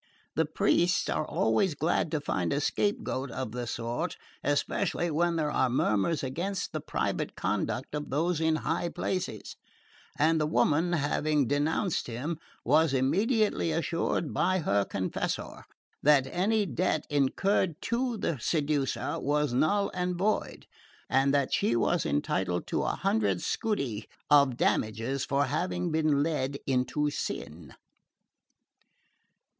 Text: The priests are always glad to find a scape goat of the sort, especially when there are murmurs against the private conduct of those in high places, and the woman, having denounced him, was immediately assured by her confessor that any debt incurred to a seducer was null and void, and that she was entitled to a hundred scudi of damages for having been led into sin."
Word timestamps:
The 0.35 0.47
priests 0.47 1.09
are 1.09 1.27
always 1.27 1.75
glad 1.75 2.09
to 2.09 2.19
find 2.19 2.51
a 2.51 2.59
scape 2.59 3.03
goat 3.03 3.29
of 3.29 3.51
the 3.51 3.67
sort, 3.67 4.17
especially 4.43 5.11
when 5.11 5.35
there 5.35 5.51
are 5.51 5.69
murmurs 5.69 6.23
against 6.23 6.71
the 6.73 6.81
private 6.81 7.35
conduct 7.35 7.93
of 7.93 8.09
those 8.09 8.41
in 8.41 8.55
high 8.65 8.89
places, 8.89 9.57
and 10.17 10.41
the 10.41 10.47
woman, 10.47 10.93
having 10.93 11.45
denounced 11.47 12.07
him, 12.07 12.39
was 12.65 12.95
immediately 12.95 13.71
assured 13.71 14.33
by 14.33 14.57
her 14.57 14.83
confessor 14.85 15.65
that 16.01 16.25
any 16.31 16.65
debt 16.65 17.05
incurred 17.11 17.79
to 17.83 18.19
a 18.23 18.39
seducer 18.39 19.19
was 19.19 19.53
null 19.53 19.91
and 19.93 20.15
void, 20.15 20.65
and 21.11 21.31
that 21.31 21.53
she 21.53 21.75
was 21.75 22.07
entitled 22.07 22.65
to 22.65 22.81
a 22.81 22.95
hundred 22.95 23.37
scudi 23.43 24.07
of 24.31 24.57
damages 24.57 25.23
for 25.25 25.45
having 25.45 25.91
been 25.91 26.23
led 26.23 26.57
into 26.65 27.11
sin." 27.11 27.75